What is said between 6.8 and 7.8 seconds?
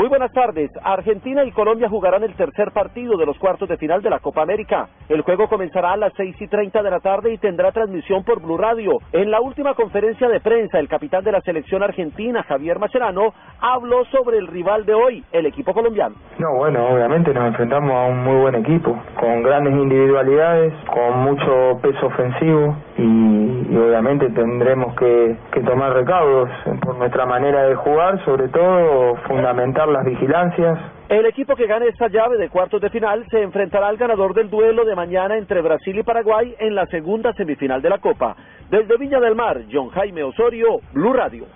de la tarde y tendrá